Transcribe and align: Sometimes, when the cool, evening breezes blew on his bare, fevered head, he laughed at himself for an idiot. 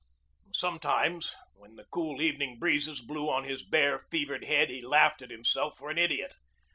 Sometimes, 0.55 1.35
when 1.53 1.75
the 1.75 1.85
cool, 1.91 2.23
evening 2.23 2.57
breezes 2.57 3.01
blew 3.01 3.29
on 3.29 3.43
his 3.43 3.61
bare, 3.61 3.99
fevered 4.09 4.45
head, 4.45 4.71
he 4.71 4.81
laughed 4.81 5.21
at 5.21 5.29
himself 5.29 5.77
for 5.77 5.91
an 5.91 5.99
idiot. 5.99 6.33